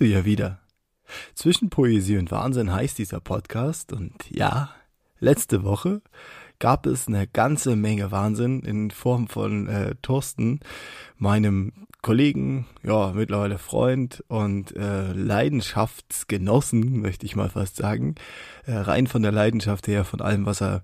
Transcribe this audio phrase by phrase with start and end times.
[0.00, 0.60] du ja wieder.
[1.34, 4.70] Zwischen Poesie und Wahnsinn heißt dieser Podcast und ja,
[5.18, 6.02] letzte Woche
[6.58, 10.60] gab es eine ganze Menge Wahnsinn in Form von äh, Thorsten,
[11.16, 18.14] meinem Kollegen, ja, mittlerweile Freund und äh, Leidenschaftsgenossen, möchte ich mal fast sagen.
[18.66, 20.82] Äh, rein von der Leidenschaft her, von allem, was er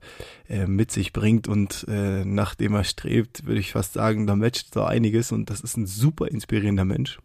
[0.49, 4.75] äh, mit sich bringt und äh, nachdem er strebt, würde ich fast sagen, da matcht
[4.75, 7.19] so einiges und das ist ein super inspirierender Mensch.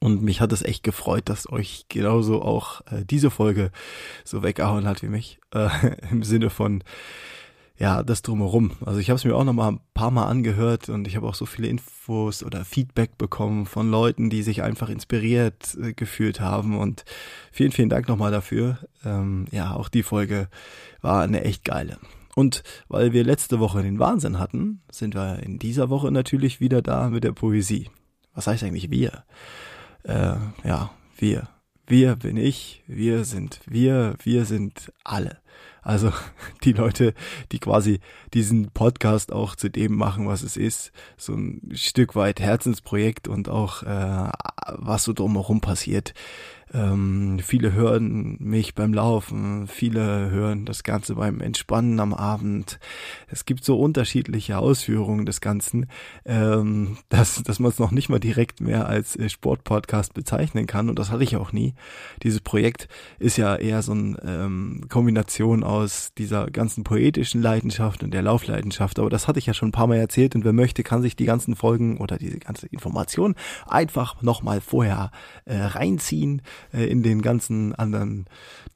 [0.00, 3.70] Und mich hat es echt gefreut, dass euch genauso auch äh, diese Folge
[4.24, 5.40] so weggehauen hat wie mich.
[5.52, 5.68] Äh,
[6.10, 6.84] Im Sinne von,
[7.78, 8.72] ja, das drumherum.
[8.84, 11.26] Also ich habe es mir auch noch mal ein paar Mal angehört und ich habe
[11.26, 16.40] auch so viele Infos oder Feedback bekommen von Leuten, die sich einfach inspiriert äh, gefühlt
[16.40, 16.78] haben.
[16.78, 17.04] Und
[17.52, 18.78] vielen, vielen Dank nochmal dafür.
[19.04, 20.48] Ähm, ja, auch die Folge
[21.02, 21.98] war eine echt geile.
[22.34, 26.82] Und weil wir letzte Woche den Wahnsinn hatten, sind wir in dieser Woche natürlich wieder
[26.82, 27.90] da mit der Poesie.
[28.34, 29.24] Was heißt eigentlich wir?
[30.04, 31.48] Äh, ja, wir.
[31.86, 35.38] Wir bin ich, wir sind wir, wir sind alle.
[35.80, 36.12] Also
[36.64, 37.14] die Leute,
[37.50, 38.00] die quasi
[38.34, 43.48] diesen Podcast auch zu dem machen, was es ist, so ein Stück weit Herzensprojekt und
[43.48, 44.30] auch äh,
[44.66, 46.12] was so drumherum passiert,
[46.74, 52.78] ähm, viele hören mich beim Laufen, viele hören das Ganze beim Entspannen am Abend.
[53.28, 55.86] Es gibt so unterschiedliche Ausführungen des Ganzen,
[56.24, 60.88] ähm, dass, dass man es noch nicht mal direkt mehr als äh, Sportpodcast bezeichnen kann.
[60.88, 61.74] Und das hatte ich auch nie.
[62.22, 68.12] Dieses Projekt ist ja eher so eine ähm, Kombination aus dieser ganzen poetischen Leidenschaft und
[68.12, 68.98] der Laufleidenschaft.
[68.98, 71.16] Aber das hatte ich ja schon ein paar Mal erzählt und wer möchte, kann sich
[71.16, 73.34] die ganzen Folgen oder diese ganze Information
[73.66, 75.10] einfach nochmal vorher
[75.46, 76.42] äh, reinziehen
[76.72, 78.26] äh, in den ganzen anderen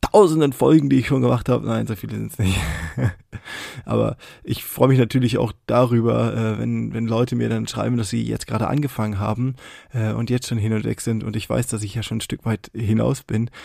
[0.01, 1.67] tausenden Folgen, die ich schon gemacht habe.
[1.67, 2.59] Nein, so viele sind es nicht.
[3.85, 8.11] Aber ich freue mich natürlich auch darüber, äh, wenn, wenn Leute mir dann schreiben, dass
[8.11, 9.57] sie jetzt gerade angefangen haben
[9.93, 12.19] äh, und jetzt schon hin und weg sind und ich weiß, dass ich ja schon
[12.19, 13.51] ein Stück weit hinaus bin.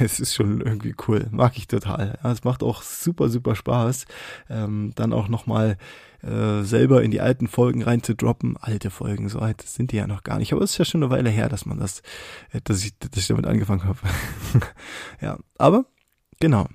[0.00, 1.26] Es ist schon irgendwie cool.
[1.30, 2.18] Mag ich total.
[2.22, 4.06] Ja, es macht auch super, super Spaß.
[4.50, 5.78] Ähm, dann auch nochmal
[6.22, 8.56] äh, selber in die alten Folgen reinzudroppen.
[8.56, 10.52] Alte Folgen, so alt sind die ja noch gar nicht.
[10.52, 12.00] Aber es ist ja schon eine Weile her, dass man das,
[12.52, 13.98] äh, dass ich, dass ich damit angefangen habe.
[15.20, 15.86] ja, aber
[16.40, 16.66] genau.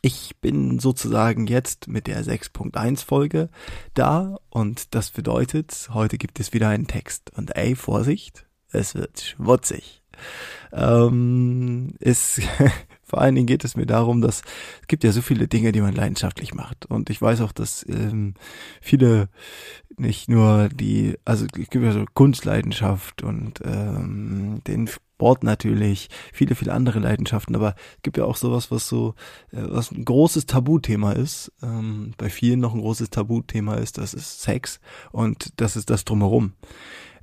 [0.00, 3.48] Ich bin sozusagen jetzt mit der 6.1 Folge
[3.94, 7.32] da und das bedeutet, heute gibt es wieder einen Text.
[7.36, 10.02] Und ey, Vorsicht, es wird schmutzig.
[10.72, 12.40] Ähm, ist
[13.08, 14.42] vor allen Dingen geht es mir darum, dass
[14.82, 16.86] es gibt ja so viele Dinge, die man leidenschaftlich macht.
[16.86, 18.34] Und ich weiß auch, dass ähm,
[18.80, 19.28] viele
[19.96, 24.88] nicht nur die, also es gibt ja so Kunstleidenschaft und ähm, den
[25.18, 29.16] Sport natürlich, viele, viele andere Leidenschaften, aber es gibt ja auch sowas, was so,
[29.50, 34.14] äh, was ein großes Tabuthema ist, ähm, bei vielen noch ein großes Tabuthema ist, das
[34.14, 34.78] ist Sex
[35.10, 36.52] und das ist das drumherum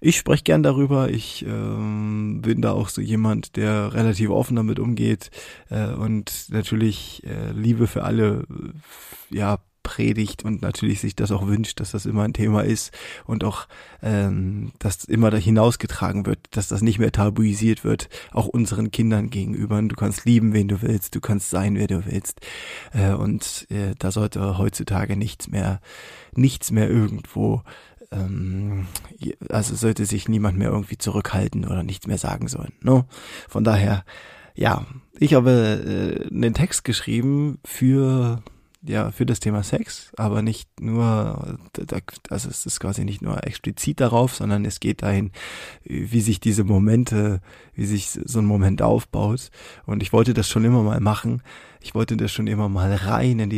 [0.01, 1.09] ich spreche gern darüber.
[1.09, 5.31] Ich ähm, bin da auch so jemand, der relativ offen damit umgeht
[5.71, 8.43] äh, und natürlich äh, Liebe für alle
[9.31, 12.91] ja predigt und natürlich sich das auch wünscht, dass das immer ein Thema ist
[13.25, 13.67] und auch,
[14.01, 19.29] ähm, dass immer da hinausgetragen wird, dass das nicht mehr tabuisiert wird, auch unseren Kindern
[19.29, 19.81] gegenüber.
[19.81, 22.41] Du kannst lieben, wen du willst, du kannst sein, wer du willst.
[22.93, 25.79] Äh, und äh, da sollte heutzutage nichts mehr,
[26.33, 27.61] nichts mehr irgendwo
[28.11, 28.87] ähm,
[29.49, 32.73] also sollte sich niemand mehr irgendwie zurückhalten oder nichts mehr sagen sollen.
[32.81, 33.05] Ne?
[33.47, 34.03] Von daher,
[34.55, 34.85] ja,
[35.19, 38.41] ich habe äh, einen Text geschrieben für
[38.87, 41.57] ja für das Thema Sex, aber nicht nur,
[42.29, 45.31] also es ist quasi nicht nur explizit darauf, sondern es geht dahin,
[45.83, 47.41] wie sich diese Momente,
[47.73, 49.51] wie sich so ein Moment aufbaut.
[49.85, 51.41] Und ich wollte das schon immer mal machen.
[51.81, 53.49] Ich wollte das schon immer mal rein in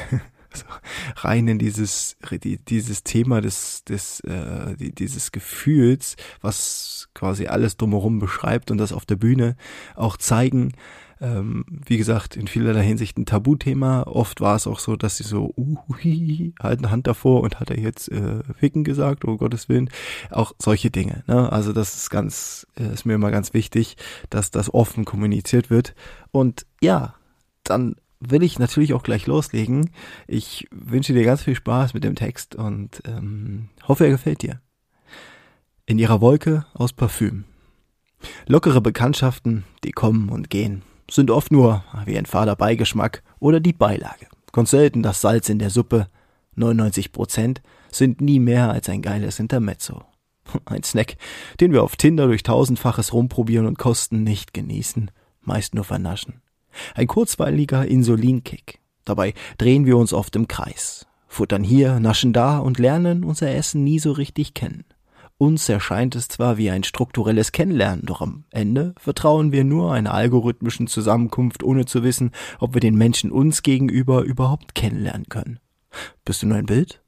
[0.56, 0.68] diesem
[1.16, 2.16] rein in dieses
[2.68, 9.06] dieses Thema des des äh, dieses Gefühls, was quasi alles drumherum beschreibt und das auf
[9.06, 9.56] der Bühne
[9.94, 10.72] auch zeigen.
[11.18, 14.02] Ähm, wie gesagt, in vielerlei Hinsicht ein Tabuthema.
[14.02, 15.76] Oft war es auch so, dass sie so, uh,
[16.60, 19.88] halt eine Hand davor und hat er jetzt äh, Ficken gesagt, oh Gottes Willen.
[20.30, 21.24] Auch solche Dinge.
[21.26, 21.50] Ne?
[21.50, 23.96] Also das ist ganz, äh, ist mir immer ganz wichtig,
[24.28, 25.94] dass das offen kommuniziert wird.
[26.32, 27.14] Und ja,
[27.64, 29.90] dann will ich natürlich auch gleich loslegen.
[30.26, 34.60] Ich wünsche dir ganz viel Spaß mit dem Text und ähm, hoffe, er gefällt dir.
[35.86, 37.44] In ihrer Wolke aus Parfüm.
[38.46, 43.72] Lockere Bekanntschaften, die kommen und gehen, sind oft nur wie ein fader Beigeschmack oder die
[43.72, 44.26] Beilage.
[44.52, 46.08] Kommt selten das Salz in der Suppe.
[46.54, 50.04] 99 Prozent sind nie mehr als ein geiles Intermezzo.
[50.64, 51.16] Ein Snack,
[51.60, 55.10] den wir auf Tinder durch tausendfaches rumprobieren und Kosten nicht genießen,
[55.42, 56.40] meist nur vernaschen.
[56.94, 58.80] Ein kurzweiliger Insulinkick.
[59.04, 63.84] Dabei drehen wir uns oft im Kreis, futtern hier, naschen da und lernen unser Essen
[63.84, 64.84] nie so richtig kennen.
[65.38, 70.14] Uns erscheint es zwar wie ein strukturelles Kennenlernen, doch am Ende vertrauen wir nur einer
[70.14, 75.60] algorithmischen Zusammenkunft, ohne zu wissen, ob wir den Menschen uns gegenüber überhaupt kennenlernen können.
[76.24, 77.02] Bist du nur ein Bild?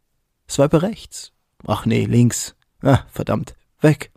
[0.48, 1.32] Swipe rechts.
[1.66, 2.54] Ach nee, links.
[2.82, 3.54] Ah, verdammt.
[3.80, 4.10] Weg.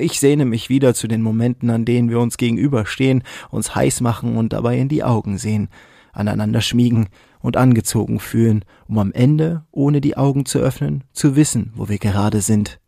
[0.00, 4.36] Ich sehne mich wieder zu den Momenten, an denen wir uns gegenüberstehen, uns heiß machen
[4.36, 5.68] und dabei in die Augen sehen,
[6.12, 7.08] aneinander schmiegen
[7.40, 11.98] und angezogen fühlen, um am Ende, ohne die Augen zu öffnen, zu wissen, wo wir
[11.98, 12.80] gerade sind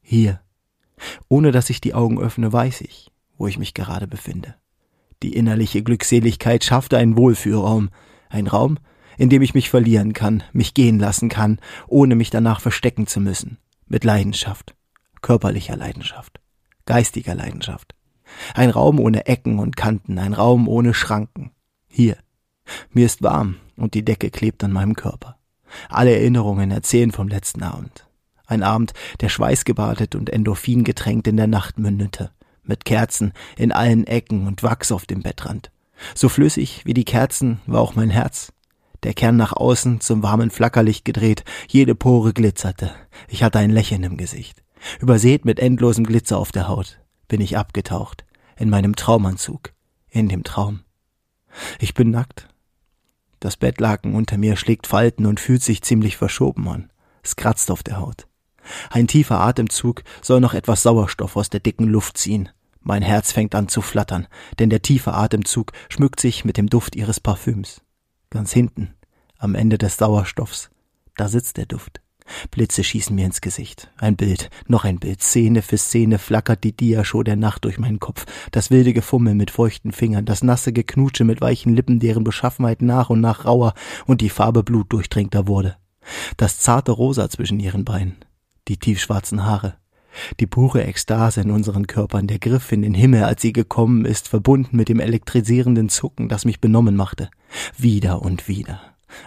[0.00, 0.40] hier.
[1.28, 4.54] Ohne dass ich die Augen öffne, weiß ich, wo ich mich gerade befinde.
[5.22, 7.90] Die innerliche Glückseligkeit schafft einen Wohlfühlraum,
[8.30, 8.78] ein Raum,
[9.18, 13.20] in dem ich mich verlieren kann, mich gehen lassen kann, ohne mich danach verstecken zu
[13.20, 14.74] müssen, mit Leidenschaft,
[15.22, 16.40] körperlicher Leidenschaft,
[16.86, 17.94] geistiger Leidenschaft.
[18.54, 21.50] Ein Raum ohne Ecken und Kanten, ein Raum ohne Schranken.
[21.88, 22.16] Hier.
[22.92, 25.36] Mir ist warm und die Decke klebt an meinem Körper.
[25.88, 28.06] Alle Erinnerungen erzählen vom letzten Abend.
[28.46, 32.32] Ein Abend, der schweißgebadet und Endorphin getränkt in der Nacht mündete,
[32.64, 35.70] mit Kerzen in allen Ecken und Wachs auf dem Bettrand.
[36.14, 38.52] So flüssig wie die Kerzen war auch mein Herz.
[39.02, 42.90] Der Kern nach außen zum warmen Flackerlicht gedreht, jede Pore glitzerte.
[43.28, 44.62] Ich hatte ein Lächeln im Gesicht.
[45.00, 48.24] Übersät mit endlosem Glitzer auf der Haut bin ich abgetaucht,
[48.56, 49.72] in meinem Traumanzug,
[50.08, 50.80] in dem Traum.
[51.78, 52.48] Ich bin nackt.
[53.38, 56.92] Das Bettlaken unter mir schlägt Falten und fühlt sich ziemlich verschoben an.
[57.22, 58.26] Es kratzt auf der Haut.
[58.90, 62.50] Ein tiefer Atemzug soll noch etwas Sauerstoff aus der dicken Luft ziehen.
[62.80, 64.26] Mein Herz fängt an zu flattern,
[64.58, 67.82] denn der tiefe Atemzug schmückt sich mit dem Duft ihres Parfüms.
[68.30, 68.94] Ganz hinten,
[69.38, 70.70] am Ende des Sauerstoffs,
[71.16, 72.00] da sitzt der Duft.
[72.50, 73.90] Blitze schießen mir ins Gesicht.
[73.98, 75.22] Ein Bild, noch ein Bild.
[75.22, 78.26] Szene für Szene flackert die Diashow der Nacht durch meinen Kopf.
[78.50, 83.10] Das wilde Gefummel mit feuchten Fingern, das nasse Geknutsche mit weichen Lippen, deren Beschaffenheit nach
[83.10, 83.74] und nach rauer
[84.06, 85.76] und die Farbe blutdurchdringter wurde.
[86.36, 88.16] Das zarte Rosa zwischen ihren Beinen,
[88.68, 89.76] die tiefschwarzen Haare,
[90.40, 94.28] die pure Ekstase in unseren Körpern, der Griff in den Himmel, als sie gekommen ist,
[94.28, 97.30] verbunden mit dem elektrisierenden Zucken, das mich benommen machte.
[97.76, 98.80] Wieder und wieder.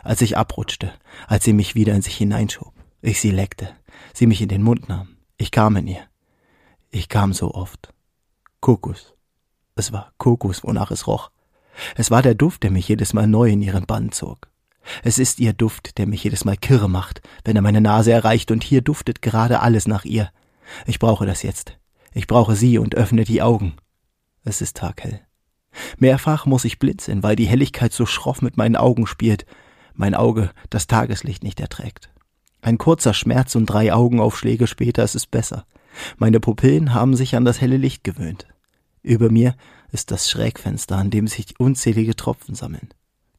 [0.04, 0.92] Als ich abrutschte,
[1.28, 2.73] als sie mich wieder in sich hineinschob,
[3.04, 3.70] ich sie leckte,
[4.14, 5.18] sie mich in den Mund nahm.
[5.38, 6.08] Ich kam in ihr.
[6.90, 7.94] Ich kam so oft.
[8.62, 9.14] Kokos.
[9.76, 11.30] Es war Kokos, wonach es roch.
[11.96, 14.48] Es war der Duft, der mich jedes Mal neu in ihren Bann zog.
[15.04, 18.52] Es ist ihr Duft, der mich jedes Mal kirre macht, wenn er meine Nase erreicht,
[18.52, 20.30] und hier duftet gerade alles nach ihr.
[20.86, 21.78] Ich brauche das jetzt.
[22.14, 23.74] Ich brauche sie und öffne die Augen.
[24.46, 25.22] Es ist taghell.
[25.98, 29.46] Mehrfach muss ich blinzeln, weil die Helligkeit so schroff mit meinen Augen spielt,
[29.94, 32.14] mein Auge das Tageslicht nicht erträgt.
[32.64, 35.66] Ein kurzer Schmerz und drei Augenaufschläge später ist es besser.
[36.18, 38.48] Meine Pupillen haben sich an das helle Licht gewöhnt.
[39.02, 39.56] Über mir
[39.92, 42.88] ist das Schrägfenster, an dem sich unzählige Tropfen sammeln.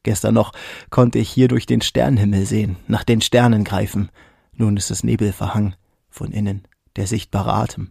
[0.03, 0.51] Gestern noch
[0.91, 4.09] konnte ich hier durch den Sternenhimmel sehen, nach den Sternen greifen.
[4.53, 5.73] Nun ist es Nebelverhang,
[6.11, 6.61] von innen
[6.95, 7.89] der sichtbare Atem.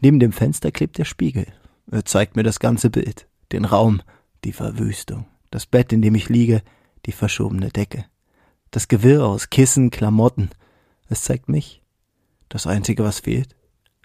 [0.00, 1.46] Neben dem Fenster klebt der Spiegel.
[1.90, 4.00] Er zeigt mir das ganze Bild, den Raum,
[4.44, 6.62] die Verwüstung, das Bett, in dem ich liege,
[7.04, 8.06] die verschobene Decke,
[8.74, 10.50] das Gewirr aus Kissen, Klamotten.
[11.08, 11.80] Es zeigt mich.
[12.48, 13.54] Das Einzige, was fehlt,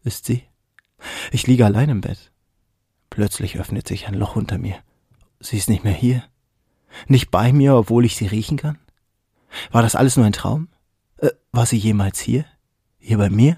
[0.03, 0.43] ist sie.
[1.31, 2.31] Ich liege allein im Bett.
[3.09, 4.75] Plötzlich öffnet sich ein Loch unter mir.
[5.39, 6.23] Sie ist nicht mehr hier.
[7.07, 8.77] Nicht bei mir, obwohl ich sie riechen kann?
[9.71, 10.67] War das alles nur ein Traum?
[11.17, 12.45] Äh, war sie jemals hier?
[12.99, 13.57] Hier bei mir?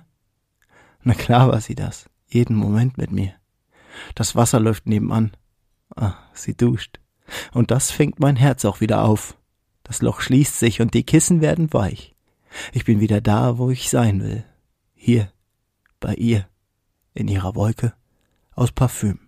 [1.03, 2.05] Na klar war sie das.
[2.27, 3.33] Jeden Moment mit mir.
[4.15, 5.31] Das Wasser läuft nebenan.
[5.93, 7.01] Ah, sie duscht.
[7.51, 9.35] Und das fängt mein Herz auch wieder auf.
[9.91, 12.15] Das Loch schließt sich und die Kissen werden weich.
[12.71, 14.45] Ich bin wieder da, wo ich sein will.
[14.93, 15.33] Hier,
[15.99, 16.47] bei ihr,
[17.13, 17.93] in ihrer Wolke
[18.55, 19.19] aus Parfüm.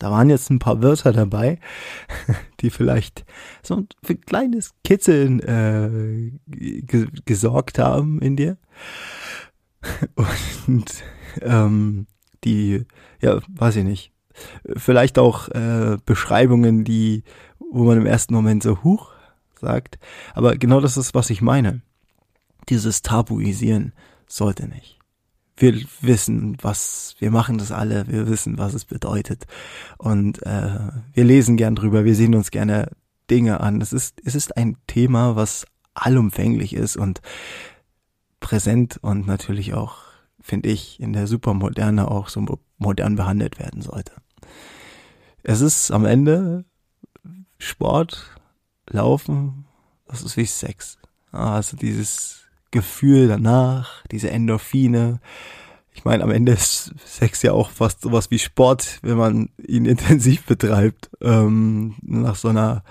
[0.00, 1.60] Da waren jetzt ein paar Wörter dabei,
[2.60, 3.24] die vielleicht
[3.62, 6.32] so für ein kleines Kitzeln äh,
[7.24, 8.58] gesorgt haben in dir.
[10.66, 11.04] Und
[11.42, 12.08] ähm,
[12.42, 12.84] die,
[13.20, 14.12] ja, weiß ich nicht,
[14.76, 17.24] vielleicht auch äh, Beschreibungen, die,
[17.58, 19.10] wo man im ersten Moment so huch
[19.60, 19.98] sagt.
[20.34, 21.82] Aber genau das ist, was ich meine.
[22.68, 23.92] Dieses Tabuisieren
[24.26, 24.98] sollte nicht
[25.60, 29.46] wir wissen, was, wir machen das alle, wir wissen, was es bedeutet.
[29.98, 30.78] Und äh,
[31.12, 32.90] wir lesen gern drüber, wir sehen uns gerne
[33.30, 33.80] Dinge an.
[33.80, 37.20] Es ist, es ist ein Thema, was allumfänglich ist und
[38.40, 39.96] präsent und natürlich auch,
[40.40, 44.12] finde ich, in der Supermoderne auch so modern behandelt werden sollte.
[45.42, 46.64] Es ist am Ende
[47.58, 48.36] Sport,
[48.88, 49.66] Laufen,
[50.06, 50.98] das ist wie Sex.
[51.32, 55.20] Also dieses Gefühl danach, diese Endorphine.
[55.92, 59.84] Ich meine, am Ende ist Sex ja auch fast sowas wie Sport, wenn man ihn
[59.86, 61.10] intensiv betreibt.
[61.20, 62.84] Ähm, nach so einer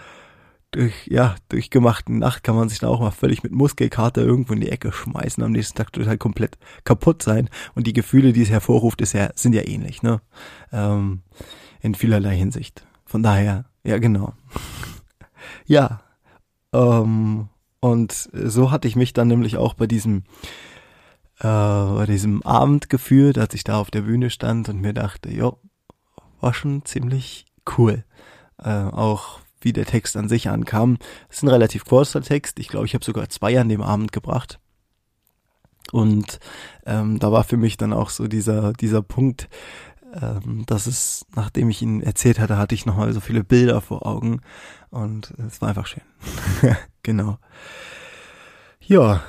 [0.78, 4.62] durch, ja, durchgemachten Nacht kann man sich da auch mal völlig mit Muskelkater irgendwo in
[4.62, 7.50] die Ecke schmeißen, am nächsten Tag total komplett kaputt sein.
[7.74, 10.22] Und die Gefühle, die es hervorruft, ist ja, sind ja ähnlich, ne?
[10.72, 11.24] Ähm,
[11.82, 12.86] in vielerlei Hinsicht.
[13.06, 14.34] Von daher, ja, genau.
[15.66, 16.02] ja.
[16.74, 20.26] Ähm, und so hatte ich mich dann nämlich auch bei diesem
[21.40, 25.32] äh, bei diesem Abend gefühlt, als ich da auf der Bühne stand und mir dachte,
[25.32, 25.60] jo,
[26.40, 27.46] war schon ziemlich
[27.78, 28.04] cool.
[28.60, 30.98] Äh, auch wie der Text an sich ankam.
[31.30, 32.60] Es ist ein relativ kurzer Text.
[32.60, 34.60] Ich glaube, ich habe sogar zwei an dem Abend gebracht.
[35.92, 36.40] Und
[36.86, 39.48] ähm, da war für mich dann auch so dieser, dieser Punkt,
[40.14, 44.06] ähm, dass es, nachdem ich ihn erzählt hatte, hatte ich nochmal so viele Bilder vor
[44.06, 44.42] Augen.
[44.90, 46.04] Und es war einfach schön.
[47.04, 47.38] genau.
[48.82, 49.24] Ja,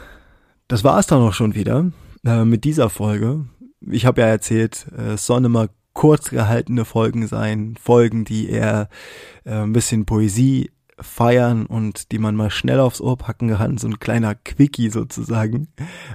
[0.69, 1.91] das war es dann auch schon wieder
[2.25, 3.47] äh, mit dieser Folge.
[3.81, 8.89] Ich habe ja erzählt, äh, immer kurz gehaltene Folgen sein, Folgen, die eher
[9.45, 13.89] äh, ein bisschen Poesie feiern und die man mal schnell aufs Ohr packen kann, so
[13.89, 15.67] ein kleiner Quickie sozusagen,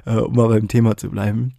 [0.06, 1.56] äh, um mal beim Thema zu bleiben.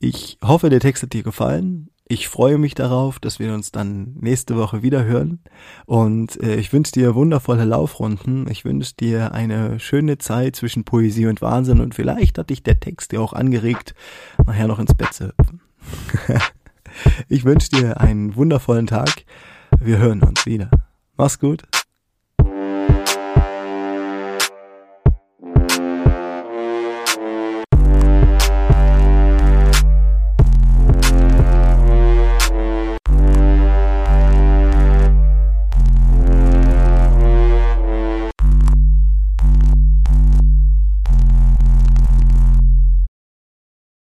[0.00, 1.90] Ich hoffe, der Text hat dir gefallen.
[2.08, 5.38] Ich freue mich darauf, dass wir uns dann nächste Woche wieder hören.
[5.86, 8.50] Und äh, ich wünsche dir wundervolle Laufrunden.
[8.50, 11.78] Ich wünsche dir eine schöne Zeit zwischen Poesie und Wahnsinn.
[11.78, 13.94] Und vielleicht hat dich der Text dir auch angeregt,
[14.44, 15.60] nachher noch ins Bett zu hüpfen.
[17.28, 19.24] ich wünsche dir einen wundervollen Tag.
[19.78, 20.70] Wir hören uns wieder.
[21.16, 21.62] Mach's gut.